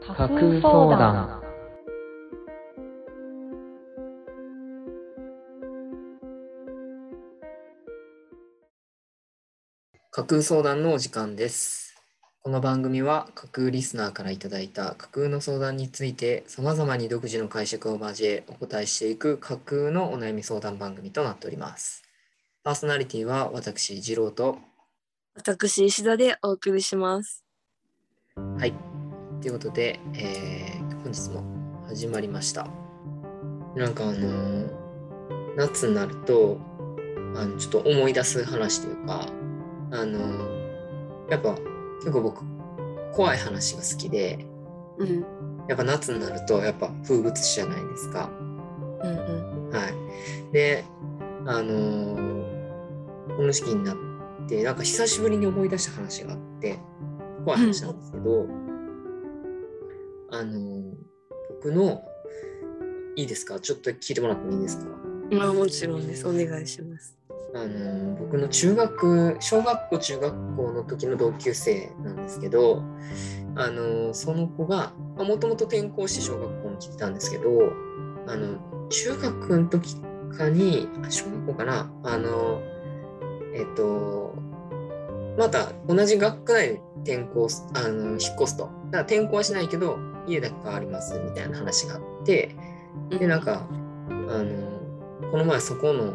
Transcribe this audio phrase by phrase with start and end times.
[0.00, 1.42] 架空相談
[10.10, 11.94] 架空相談のお時間です。
[12.42, 22.02] この番組は架空リスナーからいただいた架空の相談について様々に独自の解釈を交えお答えしていく架空のお悩み相談番組となっております。
[22.62, 24.58] パーソナリティは私、次郎と、
[25.36, 27.44] 私石田でお送りします。
[28.58, 28.85] はい。
[29.40, 31.44] ということで、えー本日も
[31.86, 32.66] 始まりました。
[33.76, 34.66] なんかあのー
[35.56, 36.58] 夏になると、
[37.36, 39.26] あのちょっと思い出す話というか、
[39.92, 41.54] あのーやっぱ
[42.00, 42.42] 結構僕、
[43.12, 44.46] 怖い話が好きで、
[44.98, 45.24] うん
[45.68, 48.30] やっぱ夏になるとやっぱ風物詩じゃないですか。
[49.02, 49.12] うんう
[49.68, 50.52] んはい。
[50.52, 50.84] で、
[51.46, 52.26] あのー
[53.36, 53.96] この時期になっ
[54.48, 56.78] て、なんか久しぶりに思い出した話があって、
[57.44, 58.46] 怖い話なんですけど、
[60.30, 60.82] あのー
[61.50, 62.02] 僕の、
[63.16, 63.58] いいですか？
[63.60, 64.86] ちょっと聞いてもらってもいいですか？
[65.30, 66.26] まあもちろんです。
[66.28, 67.16] お願いします。
[67.54, 72.82] あのー僕の中学、小学校、中学校の時の同級生なんですけど、
[73.54, 77.72] あのーその子が、もともと転校して小学校に来てたんですけど、
[78.26, 79.96] あの、中学の時
[80.36, 82.60] かに、あ小学校かな、あの、
[83.54, 84.34] えっと、
[85.38, 88.64] また同じ学区内に転校す、あの、引っ越すと。
[88.64, 92.54] だから転校はしないけど、家だけ変わりますみたいな話があって、
[93.10, 96.14] で、なんか、あの、この前そこの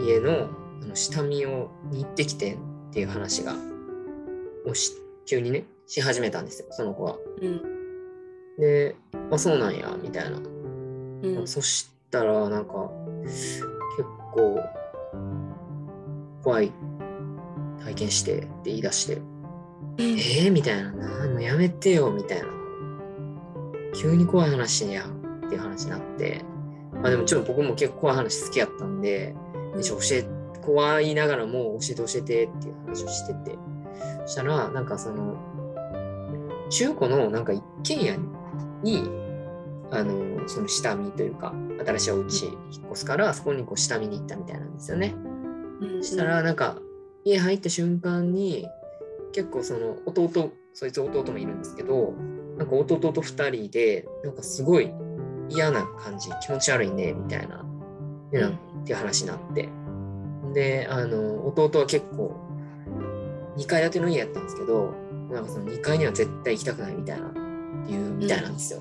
[0.00, 0.48] 家の
[0.82, 2.58] あの下見をに行ってきてっ
[2.92, 3.54] ていう話が、
[4.66, 4.92] をし
[5.26, 7.16] 急にね、し始めたんですよ、その子は。
[7.40, 7.62] うん。
[8.58, 8.96] で、
[9.30, 10.38] あ、そうなんや、みたいな。
[10.38, 11.46] うん。
[11.46, 12.90] そしたら、なんか、
[13.22, 13.62] 結
[14.32, 14.60] 構、
[16.42, 16.72] 怖い
[17.84, 19.20] 体験してって言い出して、
[19.98, 22.55] えー、みたいな、なもうやめてよ、みたいな。
[23.96, 26.44] 急に怖い話やんっていう話になって、
[26.92, 29.34] まあでもちょっと僕も結構怖い話好きやったんで、
[29.76, 30.28] でちょ教え、
[30.62, 33.58] 怖いながらも教えて教えてっていう話をしてて、
[34.26, 35.36] そしたら、なんかその、
[36.70, 38.18] 中古のなんか一軒家
[38.82, 39.08] に、
[39.90, 41.54] あの、その下見というか、
[41.86, 45.14] 新しいお家引っ越すから、そこにこう下見に行ったみたいなんですよね。
[45.80, 46.78] うんしたら、なんか、
[47.24, 48.66] 家入った瞬間に、
[49.32, 52.14] 結構その弟、そいつ弟もいるんですけど、
[52.56, 54.90] なんか弟と二人で、なんかすごい
[55.50, 57.64] 嫌な感じ、気持ち悪いね、みたいな、
[58.30, 59.68] でなんっていう話になって。
[60.54, 62.34] で、あの、弟は結構、
[63.56, 64.94] 2階建ての家やったんですけど、
[65.30, 67.30] なんかその2階には絶対行きたくないみたいな、
[67.88, 68.80] 言うみたいなんですよ。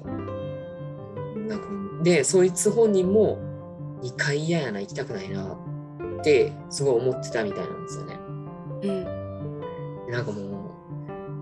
[1.47, 1.67] なんか
[2.03, 3.39] で、そいつ本人も
[4.01, 5.57] 2階嫌やな、行きたくないな
[6.21, 8.19] って、すごい思ってたみたいなんですよね。
[8.83, 9.05] うん
[10.05, 10.54] でなんかもう、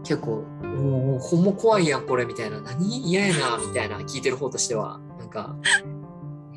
[0.03, 2.59] 結構、もうほんま怖いやん、これ、みたいな。
[2.61, 3.09] 何？
[3.09, 4.99] 嫌やな、みたいな、聞いてる方としては。
[5.17, 5.55] なんか、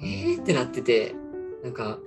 [0.02, 0.42] えー？
[0.42, 1.14] ってなってて、
[1.62, 1.98] なんか、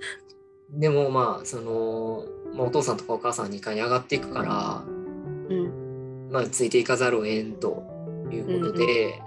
[0.70, 2.24] でもまあ、その、
[2.54, 4.84] まあ、お父さんとかお母さんは2階に上がっていくから、
[5.48, 7.82] うんまあ、ついていかざるを得んと
[8.30, 9.20] いうことで、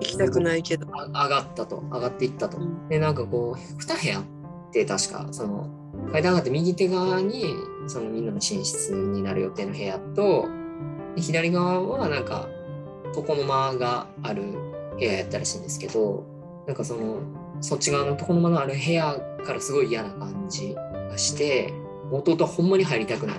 [0.00, 0.86] 行きたくないけど。
[0.92, 2.60] あ上がったと、上がっていったとう。
[2.60, 4.24] んで、なんかこう、2部屋っ
[4.72, 5.68] て確か、その、
[6.12, 7.44] 階段上がって右手側に、
[7.86, 10.46] そのみんなの寝室になる予定の部屋と、
[11.14, 12.48] で左側はなんか、
[13.16, 14.42] 床の間がある
[14.98, 16.24] 部屋やったらしいんですけど、
[16.66, 17.20] なんかその、
[17.60, 21.72] そっち側の床の間のある部屋からすごい嫌な感じがして、
[22.10, 23.36] 弟はほんまに入りたくない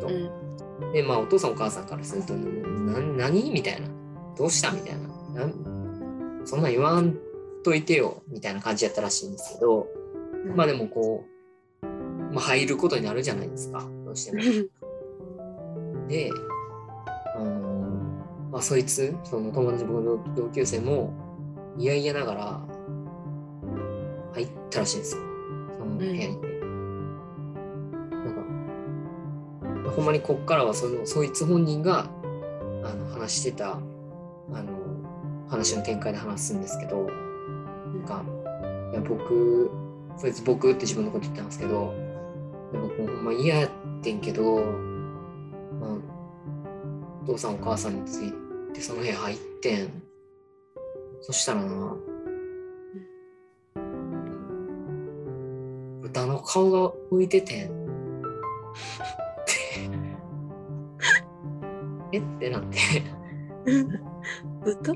[0.00, 0.06] と。
[0.06, 0.46] うん
[0.92, 3.88] で、まあ、お父さんお母さんからすると、な何みたいな。
[4.36, 4.94] どうしたみたい
[5.34, 5.40] な。
[5.40, 7.18] なんそんなん言わん
[7.62, 9.88] といてよ、みたいな感じやったらしいんですけど、
[10.54, 11.24] まあでもこ
[11.82, 11.86] う、
[12.32, 14.42] まあ、入ることになるじゃないですか、どうしても。
[16.08, 16.30] で、
[17.36, 17.76] あの
[18.50, 21.12] まあ、そいつ、その友達、僕の同級生も、
[21.76, 22.60] いやいやながら、
[24.32, 25.22] 入ったらしいんですよ。
[25.78, 26.28] その部屋にね。
[28.10, 32.08] なんか、ほんまにこっからはその、そいつ本人が、
[32.82, 33.78] あの、話してた、あ
[34.62, 34.72] の、
[35.48, 37.10] 話の展開で話すんですけど、な
[37.92, 38.24] んか、
[38.92, 39.70] いや、僕、
[40.16, 41.92] そいつ僕って自分のこと言ってたんですけど、
[42.72, 43.70] で僕もほんま嫌やっ
[44.02, 44.64] てんけど、
[45.80, 46.15] まあ、
[47.28, 48.32] お父さんお母さんについ
[48.72, 50.00] てその部屋入ってん。
[51.22, 51.96] そしたらな、
[56.02, 57.72] 豚の顔が浮いててん。
[62.12, 62.18] え？
[62.18, 62.78] ってなって、
[64.64, 64.94] 豚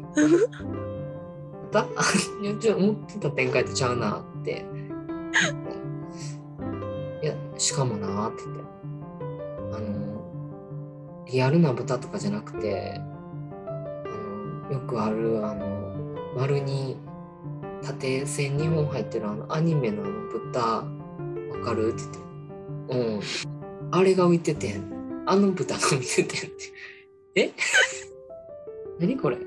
[1.72, 1.88] 豚
[2.60, 4.64] ちょ思ってた展開とちゃうなって。
[7.22, 8.62] いや、しかもなって言って。
[9.72, 10.09] あの、
[11.30, 16.96] リアルな豚とかじゃなくて、あの、よくあるあの丸に
[17.82, 20.84] 縦線2本入ってるあのアニメのあの豚わ
[21.64, 21.94] かる？
[21.94, 22.12] って言っ
[22.88, 23.20] てうん。
[23.92, 26.72] あれが浮いててんあの豚が浮いててんって。
[27.36, 27.52] え？
[28.98, 29.36] 何これ？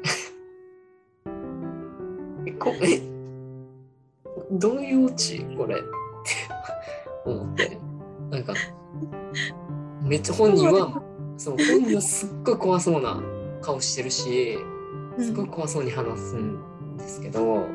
[2.47, 3.01] えこえ？
[4.51, 5.45] どういうオチ？
[5.57, 5.75] これ。
[5.75, 5.85] って
[7.25, 7.77] 思って。
[8.31, 8.53] なんか
[10.01, 11.02] めっちゃ本人は
[11.43, 13.21] そう本人はすっごい怖そうな
[13.61, 14.57] 顔してるし
[15.19, 16.57] すごい怖そうに話すん
[16.95, 17.67] ですけど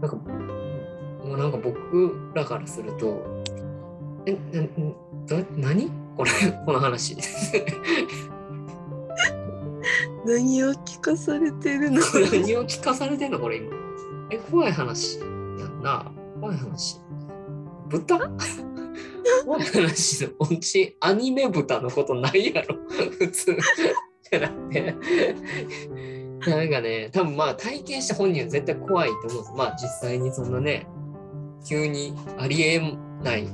[0.00, 3.22] なんかもうなんか僕らからすると
[4.24, 5.44] えなな
[5.74, 5.90] 何？
[6.16, 6.30] これ
[6.64, 7.16] この話。
[10.24, 12.00] 何を聞かされてるの？
[12.32, 13.38] 何を聞かされてんの？
[13.38, 13.76] これ今。
[14.30, 16.10] え怖い話やんな。
[16.40, 16.98] 怖い話。
[17.90, 18.18] 豚？
[19.48, 22.76] 話のおうちアニメ豚のことないやろ。
[23.18, 23.52] 普通。
[23.52, 23.56] っ
[24.30, 24.94] てなって。
[26.50, 29.52] なんかね多分まあ体験した本人は絶対怖いと思うんです。
[29.56, 30.86] まあ実際にそんなね
[31.66, 32.80] 急にありえ
[33.22, 33.48] ない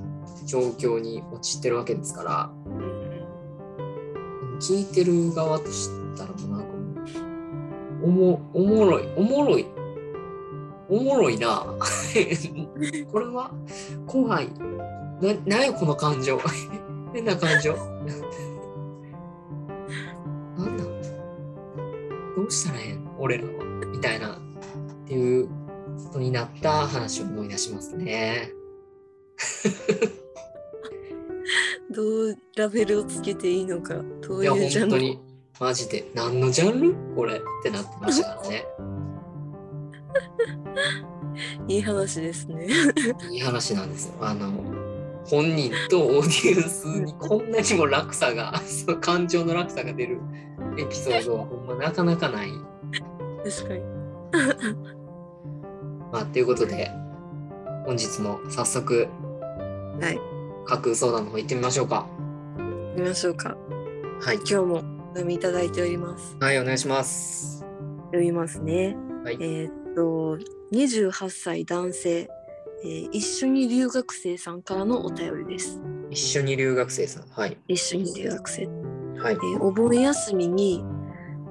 [0.44, 2.50] 状況に陥ってるわけですから。
[4.60, 6.66] 聞いてる側としたらもうなんか
[8.02, 9.66] おもおもろいおもろい。
[10.90, 11.64] おもろいな。
[13.12, 13.52] これは
[14.06, 14.48] 怖い。
[15.20, 16.38] ななんやこの感情。
[17.12, 17.74] 変な感情。
[20.56, 20.84] なんだ。
[22.36, 23.08] どうしたらええん？
[23.18, 23.50] 俺らは。
[23.92, 24.36] みたいな。
[24.36, 24.40] っ
[25.06, 25.52] ていうこ
[26.14, 28.52] とになった話を思い出しますね。
[31.90, 33.96] どうラベルをつけていいのか。
[34.22, 34.90] どういやいうジャンル？
[34.90, 35.20] 本当に。
[35.58, 36.08] マジで。
[36.14, 36.94] 何のジャンル？
[37.16, 37.36] これ。
[37.36, 38.64] ってなってましたからね。
[41.68, 42.68] いい話ですね。
[43.30, 44.14] いい話なんですよ。
[44.20, 44.52] あの
[45.30, 50.18] 本人とオーディエンスにこんなにも落差が その感情の落差が出る
[50.76, 52.50] エピソードはほんまなかなかない。
[53.44, 53.80] 確かに
[56.12, 56.90] まあということで
[57.86, 59.06] 本日も早速
[60.00, 60.20] はい
[60.66, 62.06] 架空相談の方行ってみましょうか。
[62.96, 63.56] 行きましょうか
[64.20, 64.36] はい。
[64.36, 64.78] 今日もお
[65.14, 67.64] 読みいただいておりますはいお願いします。
[68.06, 70.38] 読みますねはいえーっと
[70.72, 72.28] 28歳男性、
[72.82, 75.80] えー一緒に留学生さんからのお便りです
[76.10, 77.24] 一緒に留学生さん。
[77.28, 77.56] はい。
[77.68, 78.66] 一緒に留学生
[79.18, 79.34] はい。
[79.34, 80.84] えーお盆休みに、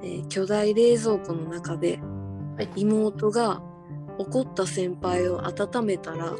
[0.02, 1.98] えー巨大冷蔵庫の中で
[2.56, 3.62] はい妹が
[4.18, 6.34] 怒った先輩を温めたら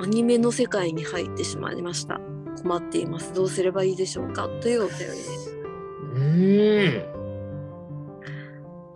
[0.00, 2.20] アニメの世界に入ってしまいました
[2.62, 4.48] 困っていますどうすればいいでしょうか？
[4.60, 5.50] というお便りです
[6.14, 7.14] うーん。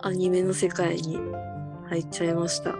[0.03, 1.19] アニメの世界に
[1.89, 2.77] 入っちゃいました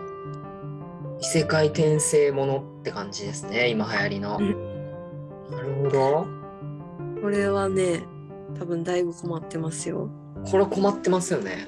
[1.21, 3.69] 異世界転生ものって感じですね。
[3.69, 4.39] 今流行りの。
[4.39, 4.69] うん
[5.51, 6.27] なるほど。
[7.23, 8.05] これはね
[8.59, 10.09] 多分だいぶ困ってますよ
[10.51, 11.67] これ困ってますよね。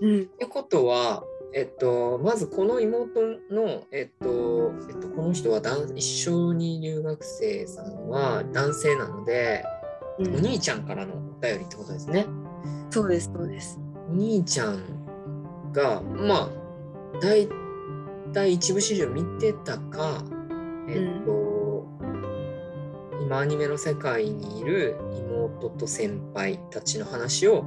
[0.00, 1.24] うんってことは、
[1.54, 5.60] えっと、まずこの妹の、えっと、えっと、この人は
[5.94, 9.64] 一緒に留学生さんは男性なので、
[10.18, 12.26] うんお兄ちゃんからのお便りってことですね。
[12.90, 13.78] そうですそうです
[14.08, 14.82] お兄ちゃん
[15.72, 16.48] が、まあ、
[17.20, 17.46] 大
[18.36, 20.22] 体一部始終見てたか、
[20.88, 21.86] えっと、
[23.22, 27.64] 今アニメの世界にいる妹と先輩たちの話を、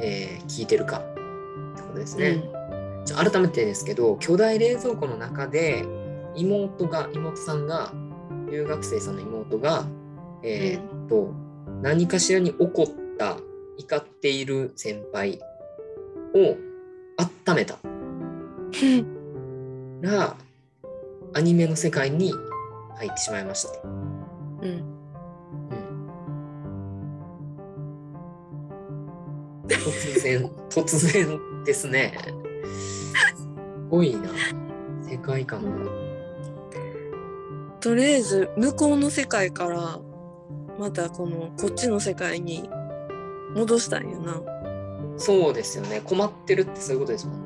[0.00, 2.40] えー聞いてるかってことですね。
[3.04, 5.84] じゃあ改めてですけど巨大冷蔵庫の中で
[6.36, 7.92] 妹が妹さんが
[8.50, 9.86] 留学生さんの妹が
[10.42, 11.32] えーっと、
[11.82, 12.86] 何かしらに怒っ
[13.18, 13.38] た
[13.78, 15.40] 怒っている先輩
[16.34, 16.56] を
[17.48, 17.76] 温めた。
[17.82, 17.88] う
[19.02, 19.15] ん
[20.00, 20.36] ら
[21.34, 22.32] アニメの世界に
[22.96, 23.80] 入ってしまいました。
[23.82, 23.90] うん
[24.62, 24.96] うん
[29.68, 32.16] 突然突然ですね。
[33.36, 33.48] す
[33.90, 34.30] ごいな
[35.02, 35.90] 世界観が。
[37.80, 40.00] とりあえず向こうの世界から
[40.78, 42.68] またこのこっちの世界に
[43.54, 44.40] 戻したんよな。
[45.18, 47.45] そうですよね困ってるってそういうことですもん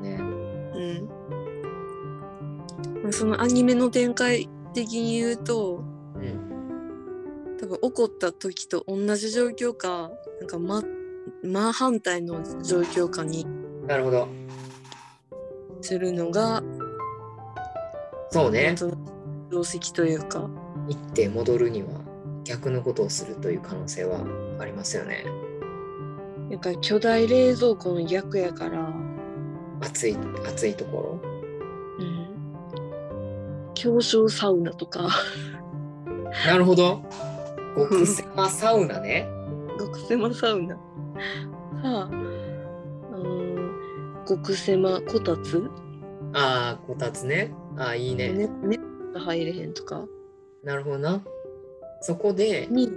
[3.09, 5.83] そのアニメの展開的に言うと
[6.15, 10.83] うん多分怒った時と同じ状況かなんか真
[11.43, 13.45] 真反対の状況かに
[13.87, 14.27] なるほど。
[15.81, 16.61] するのが
[18.29, 18.75] そうね。
[19.49, 20.49] 定石というか
[20.87, 21.89] 行って戻るには
[22.43, 24.19] 逆のことをするという可能性は
[24.59, 25.25] ありますよね。
[26.49, 28.93] なんか巨大冷蔵庫の逆やから、
[29.79, 31.30] 暑い暑いところ。
[33.89, 35.09] うん、狭小サウナとか
[36.45, 37.03] なるほど。
[37.75, 39.27] 極狭サウナね。
[39.77, 40.79] 極狭サウナさ
[41.83, 42.09] あ
[43.13, 45.69] うーん極狭こたつ？
[46.33, 47.53] ああ、こたつね。
[47.77, 48.31] ああ、いいね。
[48.31, 48.79] ねね
[49.15, 50.05] 入れへんとか
[50.63, 51.21] なるほどな。
[52.01, 52.89] そこでに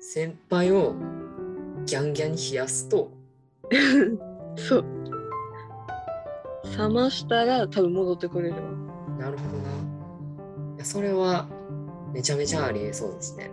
[0.00, 0.94] 先輩を
[1.84, 3.10] ギャンギャンに冷やすと、
[4.56, 4.84] そう
[6.78, 8.60] 冷ましたら多分戻ってくれるわ
[9.18, 9.99] なるほどな。
[10.80, 11.46] いやそれは
[12.14, 13.50] めちゃめちゃありえそうですね。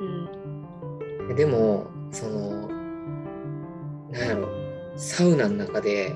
[0.00, 2.68] うんでも、その、
[4.10, 4.48] なんやろ、
[4.96, 6.14] サウナの中で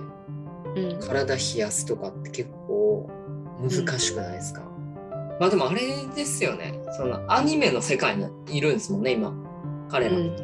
[0.74, 3.10] うん体冷やすとかって結構
[3.60, 4.62] 難しくないですか、
[5.38, 6.80] まあでもあれですよね。
[6.96, 9.34] そのアニメの世界にいるんですもんね、今。
[9.90, 10.16] 彼ら。
[10.16, 10.36] っうん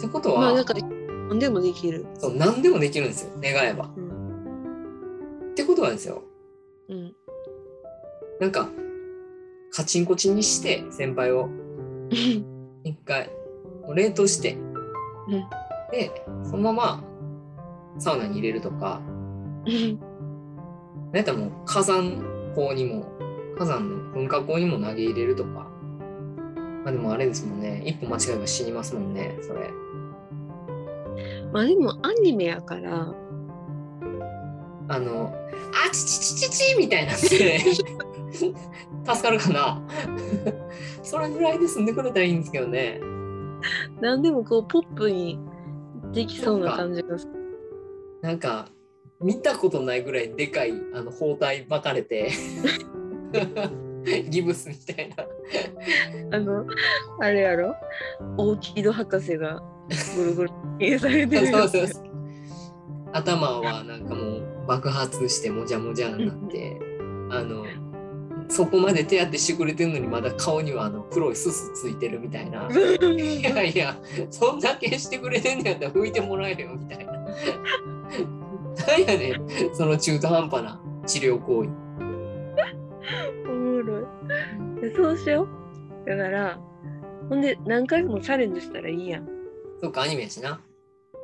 [0.00, 0.80] てことは、まあだから
[1.28, 3.88] 何でもできるそう何でもできるんですよ、願えば。
[3.96, 6.24] うんってことはですよ、
[6.88, 7.14] うん
[8.40, 8.70] なんか、
[9.70, 11.48] カチンコチンにして、先輩を。
[12.82, 13.30] 一回、
[13.94, 14.56] 冷凍して、
[15.28, 15.44] うん。
[15.92, 16.10] で、
[16.44, 17.04] そのまま
[17.98, 19.00] サウナに入れるとか、
[19.64, 22.22] なんやったらもう火山
[22.54, 23.04] 口にも、
[23.58, 25.68] 火山の噴火口にも投げ入れるとか。
[26.82, 29.70] まあでもあれですもんね、一歩間違えば死にますもんね、それ。
[31.52, 33.12] まあでもアニメやから
[34.90, 35.32] あの、
[35.86, 37.12] あちちちちちみたいな。
[37.16, 38.52] んで、助
[39.22, 39.80] かるかな。
[41.02, 43.00] それぐらいで済んでくれたらいいんですけどね。
[44.00, 45.38] 何でもこうポップに
[46.12, 47.32] できそうな感じがする。
[48.20, 48.66] なんか、
[49.20, 52.30] 見たことないぐらいでかいあの包帯巻かれて、
[54.30, 56.36] ギブスみたいな。
[56.36, 56.66] あの
[57.20, 57.74] あれやろ？
[58.36, 59.62] 大木戸博士が
[60.16, 62.04] ぐるぐる消されてる そうそうそう。
[63.12, 66.80] 頭はなんかもう爆発してもじゃもじゃになって、
[67.28, 67.66] あの、
[68.48, 72.68] そこまで手当てしてくれてるのにまだ顔にはあの黒いすすついてるみたいな。
[72.70, 73.98] いやいや、
[74.30, 77.12] そんだけしてくれてんねやったら拭いてもらえよみたいな。
[77.12, 77.30] なん
[79.00, 81.70] やねん、その中途半端な治療行為。
[83.48, 84.04] おもろい
[84.82, 85.48] でそうしよ
[86.06, 86.60] うだから
[87.28, 89.28] ほんで何回もチャレンジしたらいいやん
[89.82, 90.60] そっか、アニメやしな。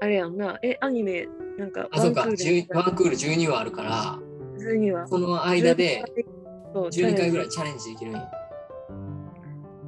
[0.00, 4.18] あれやんなえアニメなんかあ、そっか、ワンクール10ワンクール12話あるから、
[4.54, 5.06] 普通には。
[5.06, 6.04] その間で
[6.72, 8.30] そう12回ぐらいいチャレンジできるんや。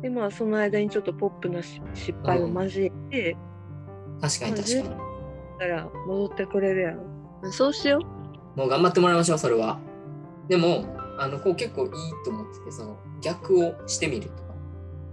[0.02, 3.36] でまあその間にちょっとポップなし失敗を交えて、
[4.20, 5.08] 確かに確かに。
[5.58, 8.00] たら戻ってくれるやろそうしよ
[8.54, 9.80] もう頑張ってもらいましょう、それは。
[10.48, 10.84] でも、
[11.18, 11.90] あのこう結構いい
[12.24, 14.48] と思ってて、その逆をしてみるとか。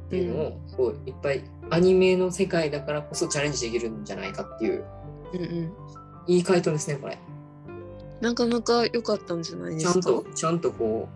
[0.07, 4.85] っていうのを、こういっぱいアニメの世界だからこそチャレンジできるんじゃないかっていう、
[5.33, 5.73] う、うんうん、
[6.27, 7.17] いい回答ですね、これ。
[8.21, 9.93] なかなか良かったんじゃないですか？
[9.93, 11.09] ちゃんと、ちゃんとこ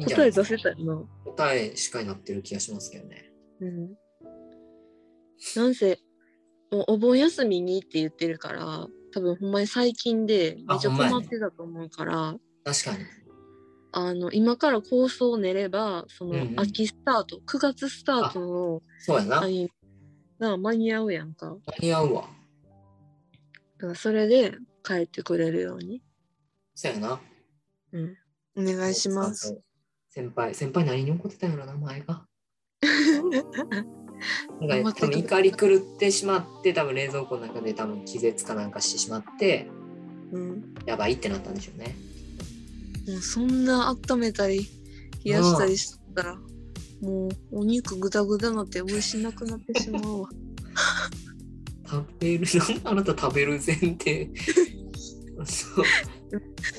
[0.00, 0.76] う、答え出せたよ
[1.24, 3.32] な答えしっかりなってる気がしますけどね。
[3.60, 3.90] うん
[5.56, 5.98] なんせ
[6.70, 12.34] もうお盆休みにって言ってるから多分ほんまに最近でめっちゃ困ってたと思うから
[12.64, 13.04] 確かに。
[13.92, 19.40] あの今から構想を練ればそのうんうん秋スタート、9月スタートのそうやな。
[19.40, 19.70] 間アニ
[20.40, 22.28] メが間に合うやんかに合うわ。
[23.78, 26.02] だからそれで帰ってくれるように、
[26.74, 27.20] そうやな。
[27.92, 28.16] うん、
[28.56, 29.60] お願いします。
[30.08, 32.26] 先輩、先輩何に怒ってたんやろな、前が。
[34.60, 39.68] なんか多分怒り狂ってしまって多分冷蔵庫の中で多分気絶かなんかしてしまって
[40.32, 41.96] うん、やばいってなったんでしょうね。
[43.06, 44.68] もうそんな温めたり
[45.24, 46.36] 冷やしたりしたら
[47.00, 50.28] もうお肉ぐだぐだなって美味しなくなってしまうわ。
[51.88, 52.46] 食べる
[52.84, 54.30] あなた食べる前提。
[55.44, 55.84] そう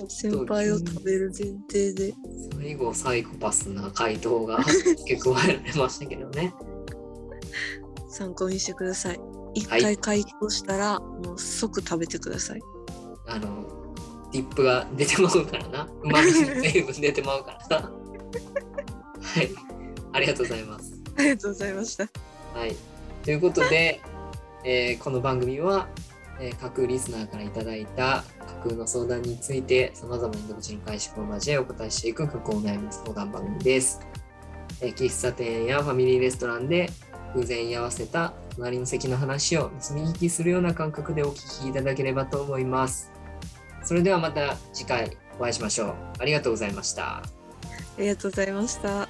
[0.07, 2.13] 先輩を食べる前提で。
[2.53, 6.53] 最後サイコパスな回答が 付け加えられましたけどね。
[8.09, 9.19] 参考にしてください。
[9.55, 12.61] 一はい回解凍したら、もう即食べてください。
[13.27, 13.65] あの
[14.31, 15.83] ディップが出てまうからな。
[16.03, 17.91] うまみ成分出てまうからな。
[19.21, 19.49] はい。
[20.11, 20.93] ありがとうございます。
[21.17, 22.09] ありがとうございました。
[22.53, 22.75] はい。
[23.23, 24.01] ということで、
[24.63, 25.87] えーこの番組は、
[26.39, 33.99] えー架空リスナーからいただいた架空の相談について、さまざまな独自の解釈を交えお答えしていく架空お悩み相談番組です。
[34.81, 36.89] えー喫茶店やファミリーレストランで
[37.35, 43.11] 偶然居合わせた隣の席の話を盗み聞きするような感覚でお聞きいただければと思います。
[43.83, 45.95] それではまた次回お会いしましょう。
[46.19, 47.17] ありがとうございました。
[47.17, 47.23] あ
[47.97, 49.08] りがとうございました。